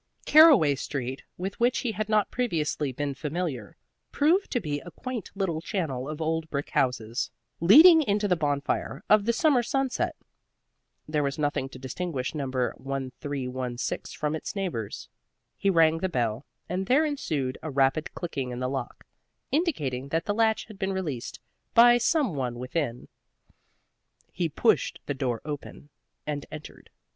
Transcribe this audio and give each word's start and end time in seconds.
Caraway 0.25 0.73
Street, 0.73 1.21
with 1.37 1.59
which 1.59 1.81
he 1.85 1.91
had 1.91 2.09
not 2.09 2.31
previously 2.31 2.91
been 2.91 3.13
familiar, 3.13 3.77
proved 4.11 4.49
to 4.49 4.59
be 4.59 4.79
a 4.79 4.89
quaint 4.89 5.29
little 5.35 5.61
channel 5.61 6.09
of 6.09 6.19
old 6.19 6.49
brick 6.49 6.71
houses, 6.71 7.29
leading 7.59 8.01
into 8.01 8.27
the 8.27 8.35
bonfire 8.35 9.03
of 9.11 9.25
the 9.25 9.31
summer 9.31 9.61
sunset. 9.61 10.15
There 11.07 11.21
was 11.21 11.37
nothing 11.37 11.69
to 11.69 11.77
distinguish 11.77 12.33
number 12.33 12.73
1316 12.77 14.17
from 14.17 14.33
its 14.35 14.55
neighbors. 14.55 15.07
He 15.55 15.69
rang 15.69 15.99
the 15.99 16.09
bell, 16.09 16.47
and 16.67 16.87
there 16.87 17.05
ensued 17.05 17.59
a 17.61 17.69
rapid 17.69 18.15
clicking 18.15 18.49
in 18.49 18.57
the 18.57 18.67
lock, 18.69 19.05
indicating 19.51 20.07
that 20.07 20.25
the 20.25 20.33
latch 20.33 20.65
had 20.65 20.79
been 20.79 20.93
released 20.93 21.39
by 21.75 21.99
some 21.99 22.33
one 22.33 22.57
within. 22.57 23.07
He 24.31 24.49
pushed 24.49 24.97
the 25.05 25.13
door 25.13 25.43
open, 25.45 25.89
and 26.25 26.47
entered. 26.51 26.89